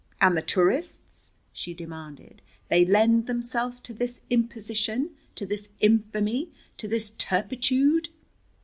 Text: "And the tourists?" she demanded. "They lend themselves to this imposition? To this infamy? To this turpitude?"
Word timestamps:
"And 0.19 0.35
the 0.35 0.41
tourists?" 0.41 1.31
she 1.53 1.75
demanded. 1.75 2.41
"They 2.69 2.83
lend 2.85 3.27
themselves 3.27 3.79
to 3.81 3.93
this 3.93 4.21
imposition? 4.31 5.11
To 5.35 5.45
this 5.45 5.69
infamy? 5.79 6.51
To 6.77 6.87
this 6.87 7.11
turpitude?" 7.19 8.09